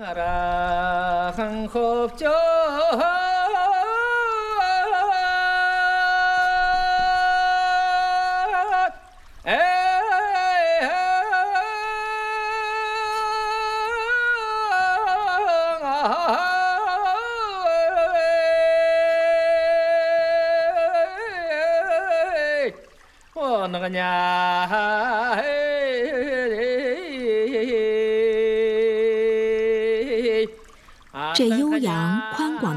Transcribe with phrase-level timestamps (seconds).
[0.00, 2.32] 아라한 법정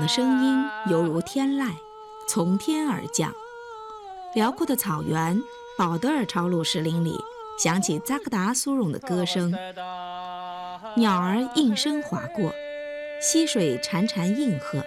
[0.08, 1.72] 声音犹如天籁，
[2.28, 3.34] 从天而降。
[4.34, 5.42] 辽阔的草原，
[5.78, 7.20] 保德尔朝鲁石林里，
[7.58, 9.54] 响起扎克达苏荣的歌声。
[10.96, 12.54] 鸟儿应声划过，
[13.22, 14.84] 溪水潺潺应和。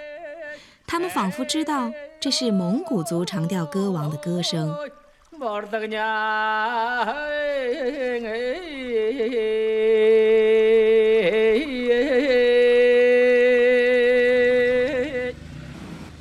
[0.86, 1.90] 他们仿佛知道，
[2.20, 4.74] 这是蒙古族长调歌王的歌声。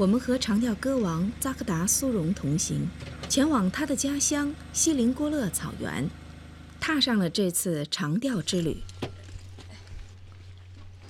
[0.07, 2.89] 我们和长调歌王扎克达苏荣同行，
[3.27, 6.09] 前往他的家乡锡林郭勒草原，
[6.79, 8.81] 踏上了这次长调之旅。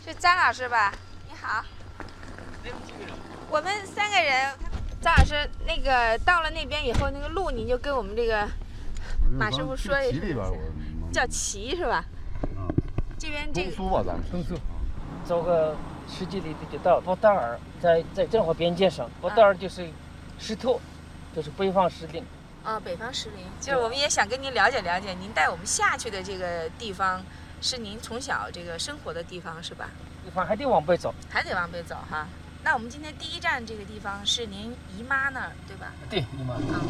[0.04, 0.92] 是张老师吧？
[1.30, 1.64] 你好。
[3.52, 4.52] 我们三个人。
[5.00, 8.50] 张老师，那个到了那边以后，那个路您就跟我们这个
[9.38, 10.36] 马师傅说一声。
[11.14, 12.04] 叫旗是吧？
[12.42, 12.68] 嗯。
[13.20, 13.72] 这边这个。
[13.76, 14.60] 松吧，咱们。
[15.24, 19.10] 走个十几里地就到博达尔，在在正好边界上。
[19.22, 19.90] 博达尔就是
[20.40, 20.80] 石头，
[21.36, 22.24] 就是北方石林。
[22.64, 27.24] 啊，北方石林，就是我们也想跟您了解了解，您带我们下去的这个地方，
[27.62, 29.90] 是您从小这个生活的地方是吧？
[30.26, 31.14] 地方还得往北走。
[31.30, 32.28] 还得往北走哈。
[32.64, 35.94] 那我们今天第一站这个地方是您姨妈那儿，对吧？
[36.10, 36.56] 对，姨妈。
[36.56, 36.82] 啊。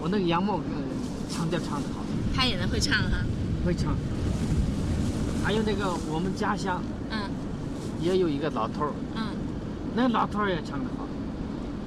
[0.00, 0.60] 我那个杨茂
[1.30, 2.04] 唱调唱的好。
[2.34, 3.18] 他也能会唱哈。
[3.64, 3.94] 会唱。
[5.44, 7.23] 还有那个我们家乡，嗯，
[8.04, 9.22] 也有一个老头儿，嗯，
[9.94, 11.06] 那老头儿也唱得好。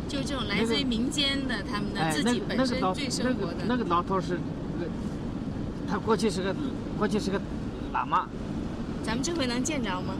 [0.08, 3.66] 就这种来自于民间的，他们的自己本身最生活的。
[3.68, 4.40] 那个老头儿是，
[5.88, 6.56] 他过去是个
[6.98, 7.40] 过去是个
[7.94, 8.28] 喇嘛。
[9.04, 10.16] 咱们这回能见着吗？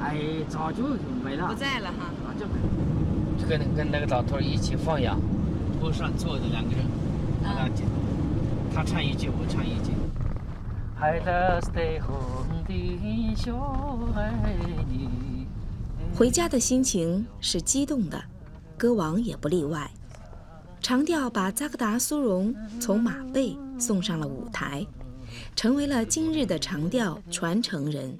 [0.00, 0.16] 哎，
[0.48, 0.82] 早就
[1.22, 2.10] 没了，不在了哈。
[2.24, 2.68] 早就没了。
[3.46, 5.20] 跟跟那个老头一起放羊，
[5.78, 6.86] 坡上坐着两个人，
[7.42, 7.68] 他
[8.74, 9.92] 他唱一句，我唱一句。
[16.16, 18.22] 回家的心情是激动的，
[18.78, 19.90] 歌王也不例外。
[20.80, 24.86] 长调把扎克达苏荣从马背送上了舞台，
[25.56, 28.16] 成为了今日的长调传承人。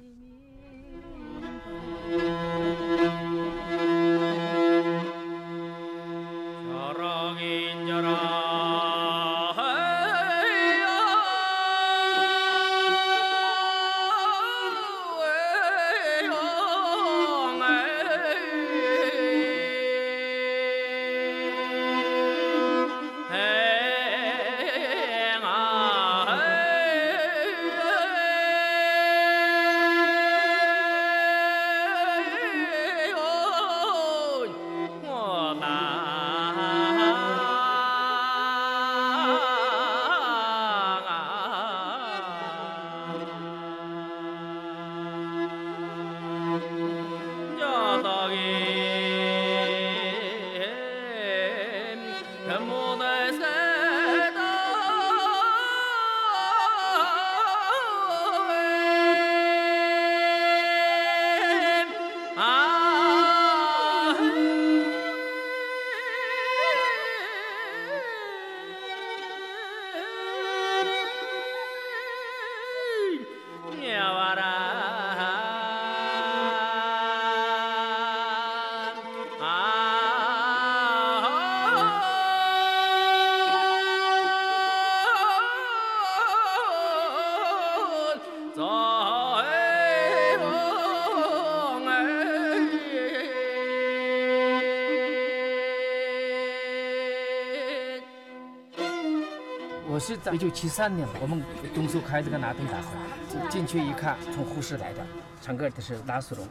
[100.33, 101.43] 一九七三年，我们
[101.73, 105.05] 东苏开这个拉登大会，进去一看，从呼市来的，
[105.41, 106.47] 唱歌的是拉苏荣，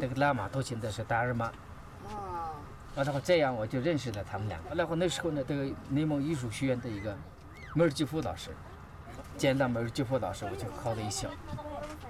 [0.00, 1.46] 这个拉马头琴的是达尔玛。
[2.04, 2.54] 哦。
[2.94, 4.68] 完了后这样我就认识了他们两个。
[4.70, 7.16] 完了后那时候呢，这个内蒙艺术学院的一个
[7.74, 8.50] 梅尔吉夫老师，
[9.36, 11.28] 见到梅尔吉夫老师，我就靠了一笑。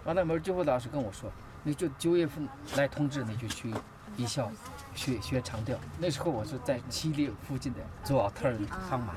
[0.05, 1.31] 完了梅尔吉夫老师跟我说，
[1.63, 3.75] 你就九月份来通知，你就去
[4.17, 4.51] 艺校
[4.95, 5.79] 学学长调。
[5.99, 8.55] 那时候我是在七里附近的做奥特尔
[8.89, 9.15] 放马。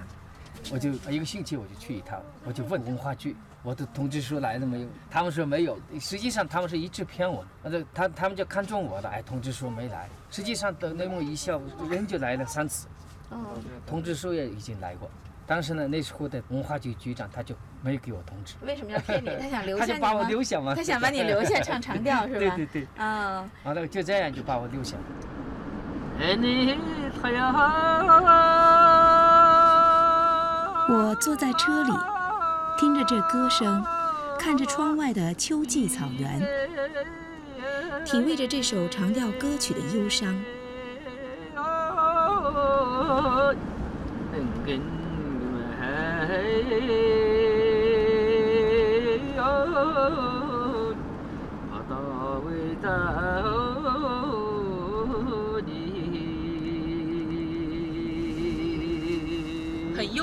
[0.72, 4.88] 我就一个星期我就去一趟，我就问文化局，我的通知书来了没有？
[5.10, 7.44] 他们说没有，实际上他们是一直骗我。
[7.64, 10.08] 那他他们就看中我了，哎，通知书没来。
[10.30, 11.60] 实际上等那么一笑，
[11.90, 12.88] 人就来了三次，
[13.86, 15.10] 通知书也已经来过。
[15.48, 18.56] 当时呢，那时候的文化局局长他就没有给我通知。
[18.66, 19.30] 为什么要骗你？
[19.42, 20.74] 他想留下你他就把我留下嘛。
[20.76, 22.40] 他想把你留下唱长调是吧？
[22.40, 22.88] 对对对。
[22.98, 23.50] 嗯。
[23.64, 24.96] 完了就这样就把我留下。
[30.94, 31.92] 我坐在车里，
[32.78, 33.82] 听着这歌声，
[34.38, 36.46] 看着窗外的秋季草原，
[38.04, 40.36] 体味着这首长调歌曲的忧伤。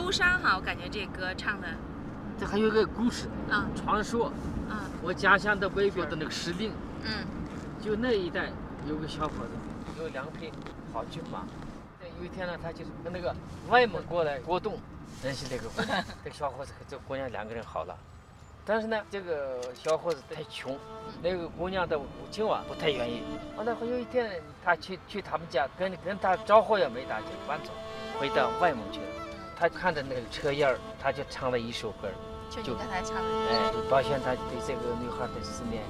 [0.08, 1.68] 忧伤哈，我感觉这歌唱的。
[2.40, 4.28] 这还有个故事啊，传说。
[4.66, 4.88] 啊。
[5.02, 6.72] 我家乡的北边的那个石林，
[7.04, 7.26] 嗯，
[7.84, 8.50] 就那一带
[8.88, 10.50] 有个小伙子，有两匹
[10.94, 11.44] 好骏马。
[12.18, 13.36] 有一天呢，他就是跟那个
[13.68, 14.78] 外蒙过来过冬，
[15.22, 17.94] 认识那个姑娘， 这个小伙子和这个姑娘两个人好了。
[18.64, 20.74] 但是呢，这个小伙子太穷，
[21.22, 23.24] 那个姑娘的母亲啊不太愿意。
[23.58, 27.70] 完了后有一天，他去去他们家，跟跟他招呼也没打就搬走，
[28.18, 29.06] 回到外蒙去了。
[29.58, 32.08] 他看着那个车印儿，他就唱了一首歌，
[32.62, 35.82] 就刚才唱的，哎，表现他对这个女孩的思念。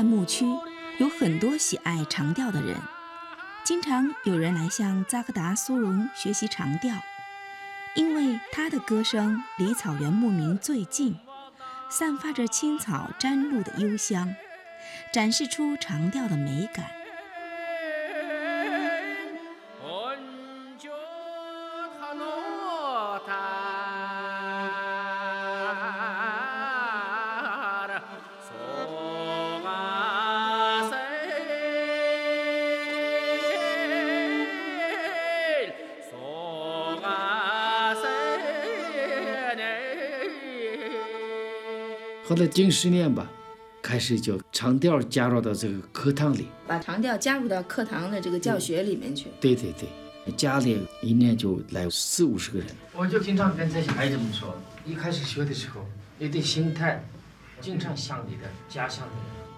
[0.00, 0.46] 在牧区，
[0.96, 2.74] 有很多喜爱长调的人，
[3.62, 6.96] 经常有人来向扎克达苏荣学习长调，
[7.94, 11.14] 因为他的歌声离草原牧民最近，
[11.90, 14.34] 散发着青草沾露的幽香，
[15.12, 16.86] 展示出长调的美感。
[42.30, 43.28] 后来近十年吧，
[43.82, 49.26] 开始就长调加入到这个课堂里，把长调加入到课堂的这个教学里面去。
[49.40, 52.68] 对对对，家里一年就来四五十个人。
[52.92, 54.56] 我就经常跟这些孩子们说，
[54.86, 55.84] 一开始学的时候，
[56.18, 57.04] 你的心态
[57.60, 59.14] 经常想你的家乡的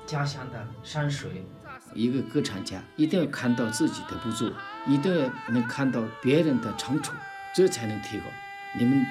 [0.06, 1.44] 家乡的山水。
[1.94, 4.50] 一个歌唱家一定要看到自己的不足，
[4.88, 7.12] 一定要能看到别人的长处，
[7.54, 8.24] 这才能提高。
[8.78, 9.04] 你们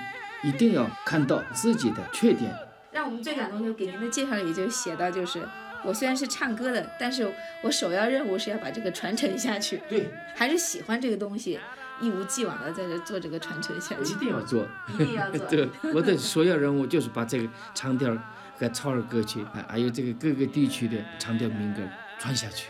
[0.44, 2.52] 一定要看到自己的缺点。
[2.92, 5.42] 让我们最感动，就给您的介绍里就写到，就是
[5.84, 7.26] 我虽然是唱歌的，但是
[7.62, 9.82] 我首要任务是要把这个传承下去。
[9.88, 11.58] 对，还是喜欢这个东西，
[12.02, 14.14] 一无既往的在这做这个传承下去。
[14.14, 15.40] 一定要做，一定要 做。
[15.48, 18.14] 对，我的首要任务就是把这个长调
[18.60, 21.82] 和超儿歌曲，还有这个各个地区的长调民歌
[22.20, 22.68] 传下去。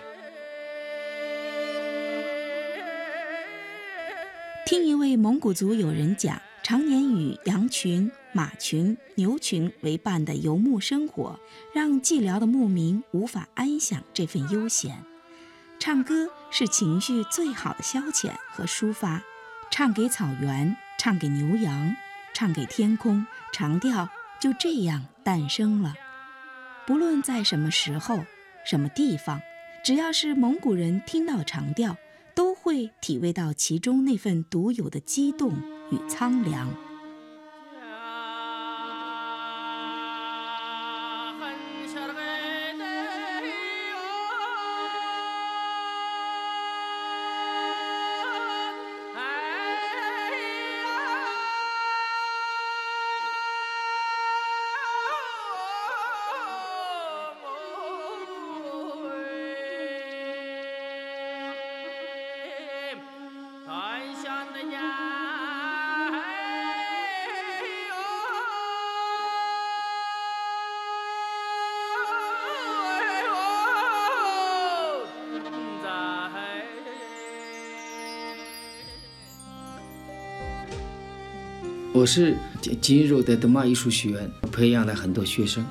[4.67, 8.11] 听一位蒙古族友人讲，常年与羊群。
[8.33, 11.37] 马群、牛群为伴的游牧生活，
[11.73, 15.03] 让寂寥的牧民无法安享这份悠闲。
[15.79, 19.21] 唱歌是情绪最好的消遣和抒发，
[19.69, 21.93] 唱给草原，唱给牛羊，
[22.33, 24.07] 唱给天空，长调
[24.39, 25.93] 就这样诞生了。
[26.87, 28.23] 不论在什么时候、
[28.65, 29.41] 什么地方，
[29.83, 31.97] 只要是蒙古人听到长调，
[32.33, 35.51] 都会体味到其中那份独有的激动
[35.91, 36.67] 与苍凉。
[37.79, 38.31] 啊
[41.39, 41.55] 很
[64.53, 65.10] 的呀
[82.01, 82.35] 我是
[82.81, 85.63] 进入的德玛艺术学院，培养了很多学生，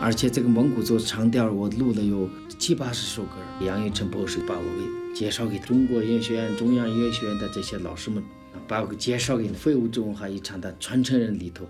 [0.00, 3.36] 而且这个蒙古族长调我录了有七八十首歌。
[3.64, 8.20] 杨玉成博士把我给介绍给中国音乐学院、中央音乐学院的这些老师们，
[8.66, 11.64] 把我给介绍给非物质文化遗产的传承人里头，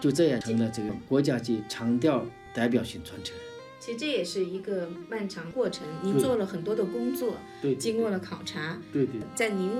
[0.00, 3.46] 就这样成了这个国家级长调代表性传承人。
[3.78, 9.70] 其实这也是一个漫长过程，您做了很多的工作，对，经过了考察，对对，在您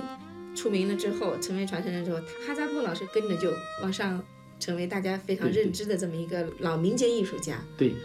[0.67, 4.21] 出名了之后，成为传承人之后，哈扎布老师跟着就往上，
[4.59, 7.57] 成为大家非常认知的这么一个老民间艺术家。
[7.77, 7.95] 对。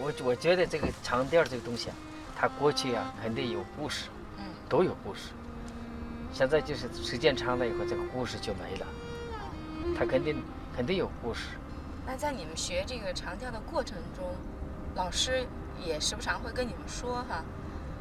[0.00, 1.96] 我我觉得这个长调这个东西啊，
[2.34, 4.08] 它过去啊肯定有故事，
[4.38, 5.32] 嗯，都有故事。
[6.32, 8.86] 现在就是时间长了以后，这个故事就没了，
[9.98, 10.42] 它肯定
[10.74, 11.40] 肯定有故事。
[12.06, 14.34] 那在你们学这个长调的过程中，
[14.94, 15.44] 老师
[15.84, 17.44] 也时不常会跟你们说哈，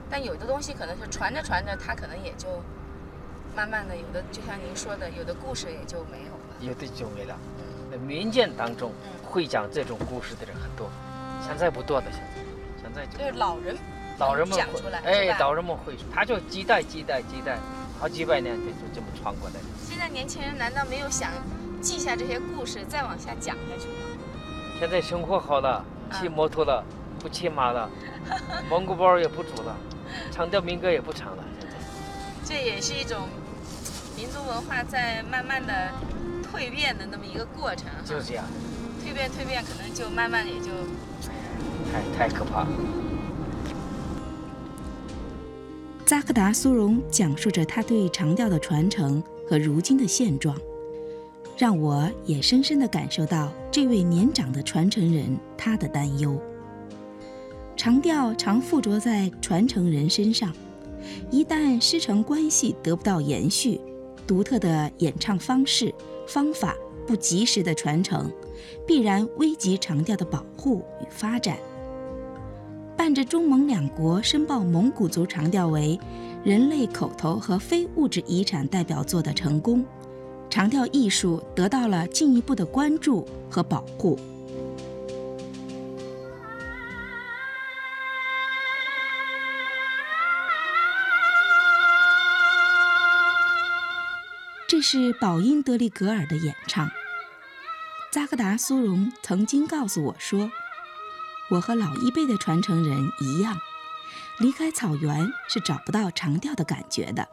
[0.09, 2.47] 但有的东西可能是传着传着，它可能也就
[3.55, 7.37] 慢慢的，有的就像您说的，有的故事也就没有了，有的就没了。
[7.91, 8.91] 嗯，民间当中
[9.23, 10.89] 会讲这种故事的人很多，
[11.45, 12.05] 现在不多了。
[12.11, 12.37] 现在，
[12.81, 13.77] 现在就是老人，
[14.19, 17.57] 老人们讲出来，哎，老人们会说，他就几代几代几代，
[17.99, 19.55] 好几百年就就这么传过来。
[19.81, 21.31] 现在年轻人难道没有想？
[21.81, 23.93] 记下这些故事，再往下讲下去吗？
[24.79, 25.83] 现在生活好了，
[26.13, 26.81] 骑摩托了，
[27.19, 27.89] 不骑马了，
[28.69, 29.75] 蒙古包也不煮了，
[30.31, 31.43] 长调民歌也不长了。
[31.59, 31.75] 现在，
[32.45, 33.27] 这也是一种
[34.17, 35.89] 民族文化在慢慢的
[36.51, 37.87] 蜕变的那么一个过程。
[38.05, 38.45] 就是这样，
[39.03, 40.71] 蜕变蜕变，可能就慢慢也就
[41.91, 42.67] 太太可怕了。
[46.05, 50.55] 扎克达苏荣讲述着他对长调的传承和如今的现状。
[51.55, 56.41] 让我也深深的感受到这位年长的传承人他的担忧。
[57.83, 60.53] 长调常附着在传承人身上，
[61.29, 63.77] 一旦师承关系得不到延续，
[64.25, 65.93] 独特的演唱方式
[66.25, 66.73] 方法
[67.05, 68.31] 不及时的传承，
[68.87, 71.57] 必然危及长调的保护与发展。
[72.95, 75.99] 伴着中蒙两国申报蒙古族长调为
[76.41, 79.83] 人类口头和非物质遗产代表作的成功。
[80.49, 84.17] 长调艺术得到了进一步的关注和保护。
[94.83, 96.91] 是宝音德里格尔的演唱。
[98.11, 100.51] 扎克达苏荣曾经告诉我说
[101.49, 103.57] ：“我和老一辈的传承人一样，
[104.39, 107.29] 离开草原是找不到长调的感觉的。”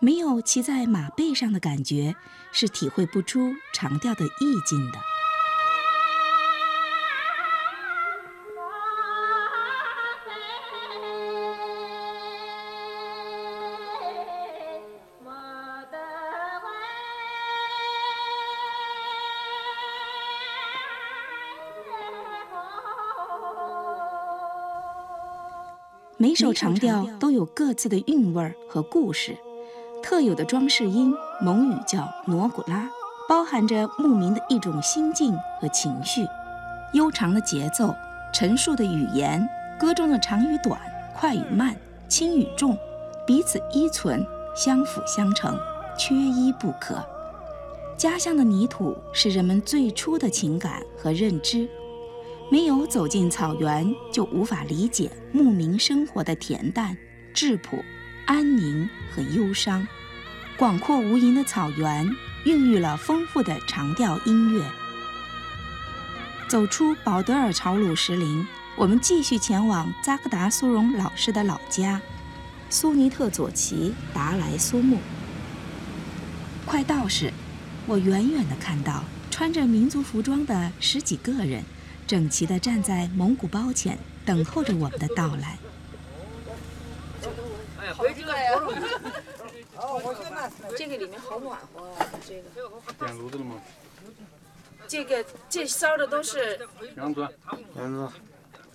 [0.00, 2.16] 没有骑在马背上的感觉，
[2.52, 4.98] 是体会不出长调的意境的。
[26.36, 29.34] 首长调都有各自的韵味和故事。
[30.02, 32.90] 特有的装饰音，蒙语叫诺古拉，
[33.26, 36.26] 包含着牧民的一种心境和情绪。
[36.92, 37.94] 悠长的节奏，
[38.34, 39.48] 陈述的语言，
[39.80, 40.78] 歌中的长与短、
[41.14, 41.74] 快与慢、
[42.06, 42.76] 轻与重，
[43.26, 44.22] 彼此依存，
[44.54, 45.58] 相辅相成，
[45.98, 47.02] 缺一不可。
[47.96, 51.66] 家乡的泥土是人们最初的情感和认知，
[52.50, 56.96] 没有走进草原，就无法理解牧民生活的恬淡、
[57.34, 57.84] 质朴。
[58.24, 59.86] 安宁和忧伤，
[60.56, 62.12] 广阔无垠的草原
[62.44, 64.64] 孕育了丰富的长调音乐。
[66.48, 68.44] 走出保德尔朝鲁石林，
[68.76, 72.02] 我们继续前往扎克达苏荣老师的老家——
[72.68, 74.98] 苏尼特左旗达莱苏木。
[76.64, 77.32] 快到时，
[77.86, 81.62] 我远远地看到穿着民族服装的十几个人，
[82.06, 85.58] 整齐地站在蒙古包前，等候着我们的到来。
[87.96, 88.52] 回这个呀！
[90.76, 92.06] 这个里面好暖和啊！
[92.26, 92.42] 这个
[92.98, 93.60] 点炉子了吗？
[94.86, 96.58] 这个这烧的都是
[96.96, 97.30] 羊砖，
[97.76, 98.10] 羊砖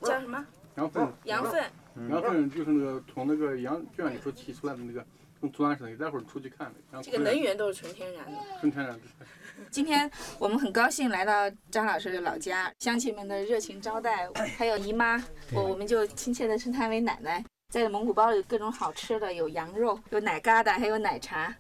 [0.02, 0.46] 叫什么？
[0.76, 1.08] 羊粪。
[1.26, 1.64] 羊粪。
[2.10, 5.06] 羊粪就是那个从那个羊圈里头提出来的那个，
[5.42, 5.98] 跟钻似的。
[5.98, 6.72] 待会儿出去看。
[7.02, 8.38] 这个能源都是纯天然的。
[8.60, 9.02] 纯天然的。
[9.70, 15.22] 今天我们很高兴来到张老师的老家，乡亲们的热情招待，还有姨妈，
[15.54, 17.44] 我我们就亲切的称她为奶奶。
[17.70, 21.56] 在蒙古包里各种好吃的，有羊肉，有奶疙瘩，还有奶茶。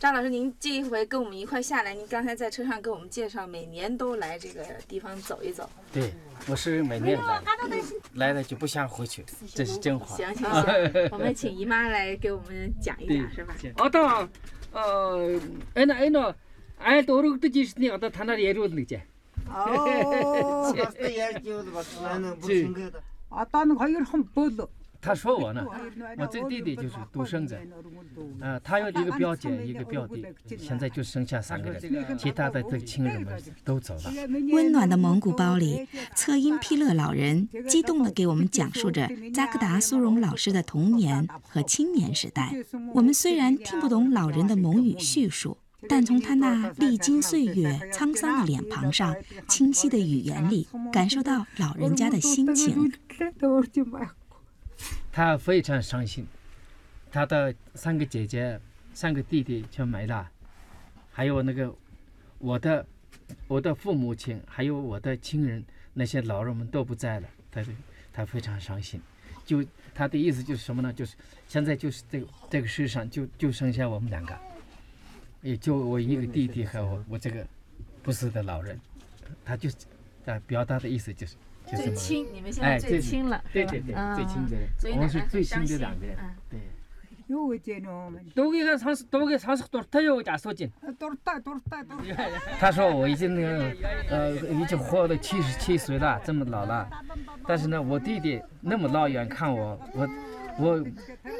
[0.00, 5.68] 张老师，您这一回跟我们一块下来，您刚才在车上给我们介绍，每年都来这个地方走一走。
[5.92, 6.14] 对，
[6.48, 7.42] 我是每年来，
[8.14, 9.22] 来了就不想回去，
[9.54, 10.16] 这是真话。
[10.16, 13.54] 行行 行，我们请姨妈来给我们讲一讲，是吧？
[13.76, 14.26] 哦，到，
[14.72, 15.38] 呃，
[15.74, 16.34] 哎那哎那，
[16.78, 19.02] 哎，到了这是十年，到他那里也住那，姐。
[19.50, 21.82] 哦， 他也住了吧？
[21.82, 23.02] 是，那不应该的。
[23.28, 24.66] 啊，到那块有很破了。
[25.00, 25.64] 他说我呢，
[26.18, 27.58] 我这弟弟就是独生子，
[28.40, 30.26] 啊，他有一个表姐，一个表弟，
[30.58, 34.12] 现在就剩下三个人，其他的这亲人们都走了。
[34.52, 42.54] 温暖的蒙古包里，策音毗勒老人激动地给我们讲述着扎克达苏荣老师的童年和青年时代。
[42.94, 45.56] 我们虽然听不懂老人的蒙语叙述，
[45.88, 49.16] 但从他那历经岁月、沧桑的脸庞上、
[49.48, 52.92] 清晰的语言里，感受到老人家的心情。
[55.12, 56.26] 他非常伤心，
[57.10, 58.60] 他的三个姐姐、
[58.94, 60.30] 三个弟弟全没了，
[61.10, 61.74] 还有那个
[62.38, 62.86] 我的
[63.48, 67.72] 我的父母亲，还有我的亲人，那些老人们都不在了，他就
[68.12, 69.00] 他非常伤心。
[69.44, 70.92] 就他的意思就是什么呢？
[70.92, 71.16] 就是
[71.48, 74.38] 现在就是这个这个世上就就剩下我们两个，
[75.42, 77.44] 也就我一个弟弟和我我这个
[78.00, 78.80] 不死的老人，
[79.44, 79.68] 他就
[80.24, 81.34] 他表达的意思就是。
[81.76, 86.16] 最亲，你们现在最亲了，对对对，最亲的人，我们是最亲的两个人。
[86.48, 86.58] 对，
[87.26, 90.52] 因为我见着，都给他唱，都给他唱，都他要讲说，
[92.58, 93.36] 他说我已经
[94.08, 96.88] 呃，已经活了七十七岁了，这么老了。
[97.46, 100.08] 但是呢，我弟弟那么老远看我，我
[100.58, 100.84] 我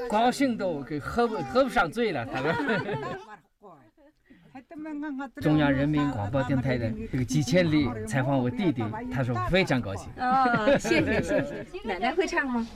[0.09, 2.53] 高兴都，给喝不喝不上醉了，他说。
[5.41, 8.83] 中央人民广播电台的这个几千里采访我弟弟
[9.13, 11.67] 他说非常高兴哦谢谢谢谢。
[11.85, 12.67] 奶奶会唱吗？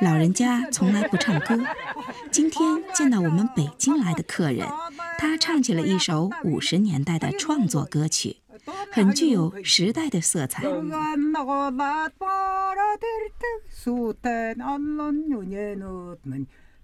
[0.00, 1.64] 老人家从来不唱歌。
[2.30, 4.66] 今天见到我们北京来的客人
[5.18, 8.38] 他唱起了一首五十年代的创作歌曲
[8.90, 10.64] 很具有时代的色彩。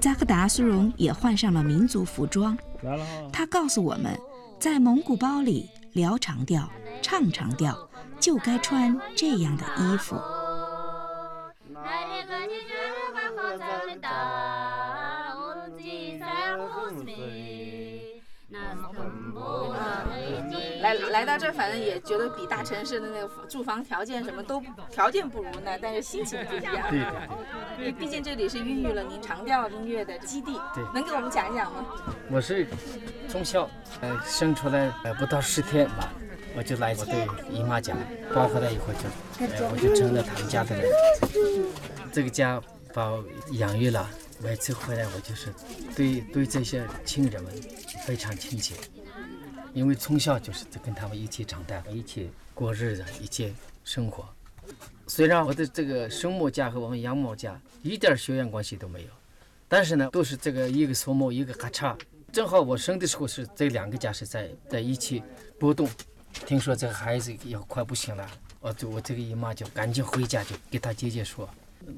[0.00, 2.56] 扎克达苏荣也换上了民族服装。
[3.30, 4.18] 他告诉我们，
[4.58, 6.68] 在蒙古包里聊长调、
[7.02, 7.76] 唱长调，
[8.18, 10.16] 就该穿这样的衣服。
[21.10, 26.74] 来来到这儿，反正也觉得比大城市的那个住房条件什么都条件不如呢，但是心情不一样。
[26.90, 27.00] 对
[27.78, 31.84] 因为毕竟这里是孕育了您长调音乐的基地对，能给我们讲一讲吗？
[32.30, 32.66] 我是
[33.28, 33.68] 从小
[34.00, 36.12] 呃生出来呃不到十天吧，
[36.56, 37.12] 我就来我的
[37.50, 37.94] 姨妈家，
[38.34, 40.88] 包回来以后就呃我就成了他们家的人。
[42.12, 42.60] 这个家
[42.92, 44.08] 把我养育了，
[44.42, 45.52] 每次回来我就是
[45.96, 47.52] 对对这些亲人们
[48.06, 48.74] 非常亲切，
[49.72, 53.54] 因为从小就是跟他们一起长大，一起过日子，一起
[53.84, 54.28] 生活。
[55.06, 59.08] 虽然我的这个生母家和我们养母家一点血缘关系都没有，
[59.68, 61.96] 但是呢，都是这个一个苏木，一个哈嚓。
[62.32, 65.22] 正好我生的时候是这两个家是在在一起
[65.58, 65.88] 波动。
[66.46, 68.30] 听说这个孩子要快不行了，
[68.60, 71.48] 我就我这个姨妈就赶紧回家，就给他姐姐说，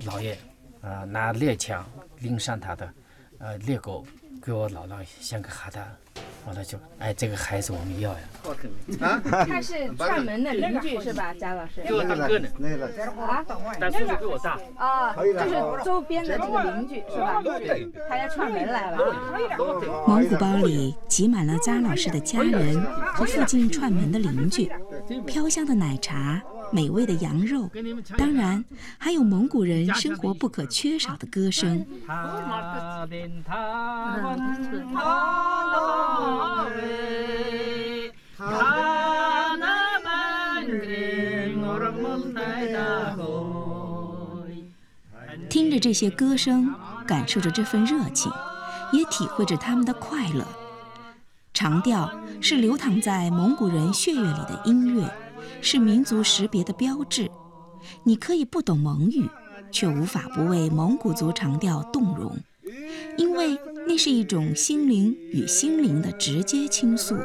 [0.07, 0.39] 老爷，
[0.81, 1.87] 啊、拿猎枪
[2.21, 2.95] 领上他的，
[3.37, 4.07] 呃，猎狗
[4.43, 5.87] 给我姥姥献个哈达。
[6.47, 8.19] 完了就，哎，这个孩子我们要呀。
[9.47, 11.83] 他是串门的邻居是吧，贾老师？
[11.89, 12.87] 就他哥呢，那个
[13.21, 13.45] 啊，
[13.79, 14.59] 但叔叔比我大。
[14.77, 17.41] 啊，就是周边的这个邻居是吧？
[18.09, 18.99] 他家串门来了。
[20.09, 22.83] 蒙古包里挤满了扎老师的家人
[23.15, 24.71] 和附近串门的邻居，
[25.27, 26.43] 飘香的奶茶、
[26.73, 27.71] 美味的羊肉。
[28.17, 28.65] 当然
[28.99, 31.85] 还有蒙古人生活不可缺少的歌声。
[45.49, 46.75] 听着这些歌声
[47.07, 48.33] 感受着这份热情
[48.93, 50.47] 也体会着他们的快乐。
[51.55, 55.32] 长调是流淌在蒙古人血液里的音乐。
[55.61, 57.31] 是民族识别的标志。
[58.05, 59.29] 你可以不懂蒙语
[59.71, 62.37] 却无法不为蒙古族长调动容。
[63.17, 67.17] 因为那是一种心灵与心灵的直接倾诉。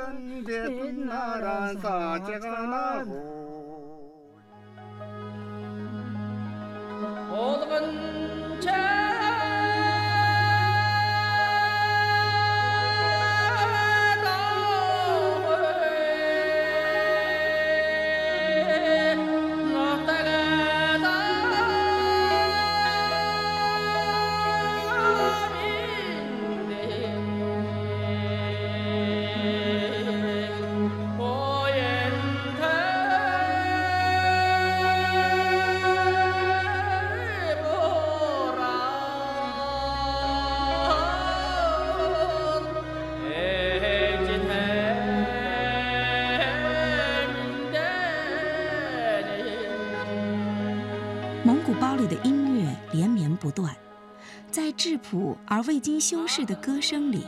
[55.50, 57.26] 而未经修饰的歌声里，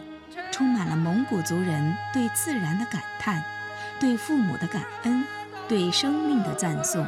[0.52, 3.42] 充满了蒙古族人对自然的感叹，
[3.98, 5.24] 对父母的感恩，
[5.70, 7.08] 对生命的赞颂。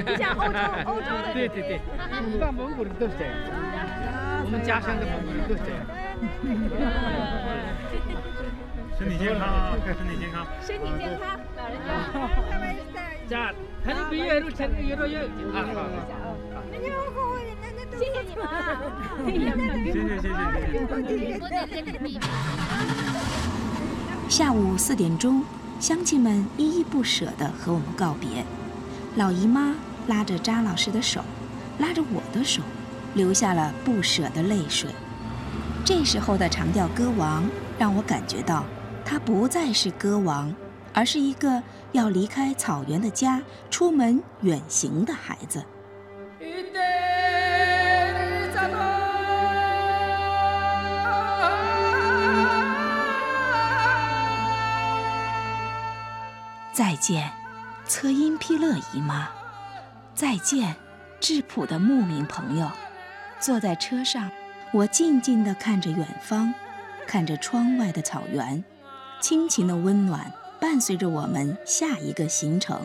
[1.34, 1.80] 对对对，
[2.38, 3.32] 内蒙古的都是这样，
[4.44, 5.80] 我们家乡的蒙古人都这样。
[8.98, 10.46] 身体健康啊，身体健康。
[10.62, 11.22] 身体健康，
[11.56, 11.88] 老人家，
[12.46, 12.82] 太美了。
[13.28, 15.22] 咱腾毕业了，成幼儿园。
[15.52, 15.76] 啊好。
[17.98, 18.14] 谢谢，
[19.84, 20.26] 谢谢谢
[21.82, 22.14] 谢谢谢。
[24.28, 25.44] 下午四点钟，
[25.78, 28.44] 乡亲们依依不舍地和我们告别。
[29.14, 29.74] 老姨妈
[30.06, 31.22] 拉着扎老师的手，
[31.78, 32.62] 拉着我的手，
[33.12, 34.88] 流下了不舍的泪水。
[35.84, 37.44] 这时候的长调歌王
[37.78, 38.64] 让我感觉到，
[39.04, 40.54] 他不再是歌王，
[40.94, 45.62] 而是一个要离开草原的家，出门远行的孩子。
[56.72, 57.30] 再见，
[57.92, 59.28] 策音毗勒姨妈。
[60.14, 60.74] 再见，
[61.20, 62.70] 质朴的牧民朋友。
[63.38, 64.30] 坐在车上，
[64.72, 66.54] 我静静地看着远方，
[67.06, 68.64] 看着窗外的草原，
[69.20, 72.80] 亲情的温暖伴随着我们下一个行程。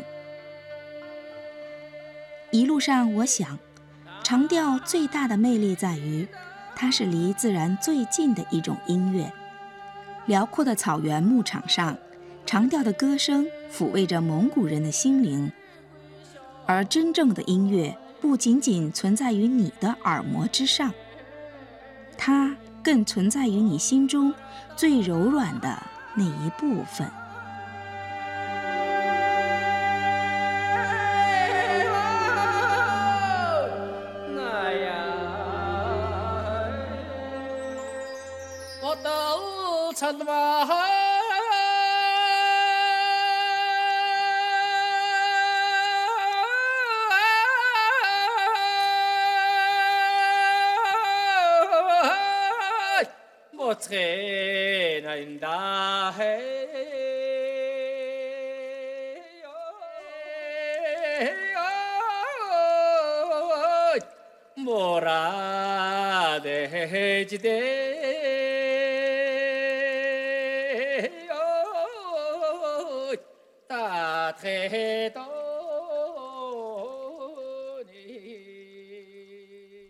[2.52, 3.58] 一路上，我想，
[4.26, 6.28] 长调最大的魅力在于，
[6.76, 9.32] 它是离自然最近的一种音乐。
[10.26, 11.98] 辽阔的草原牧场上，
[12.48, 15.52] 长调的歌声抚慰着蒙古人的心灵。
[16.66, 20.94] 而真正的音乐不仅仅存在于你的耳膜之上，
[22.18, 24.34] 它更存在于你心中
[24.78, 25.78] 最柔软的
[26.16, 27.12] 那一部分。
[38.82, 41.07] 我都成吧。